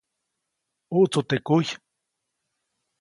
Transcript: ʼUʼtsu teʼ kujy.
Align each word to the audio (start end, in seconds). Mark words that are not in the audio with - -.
ʼUʼtsu 0.93 1.19
teʼ 1.27 1.41
kujy. 1.47 1.69